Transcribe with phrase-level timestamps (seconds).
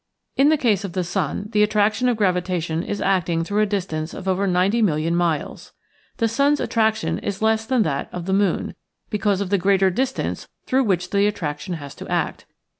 [0.35, 4.15] In the case of the sun the attraction of gravitation is acting through a distance
[4.15, 5.73] of over 90,000,000 of miles.
[6.17, 8.73] The sun's attraction is less than that of the moon,
[9.11, 12.47] because of the greater distance through which the attraction has to act.